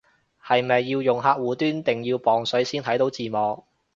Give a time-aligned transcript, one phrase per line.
[0.43, 3.63] 係咪要用客戶端定要磅水先睇到字幕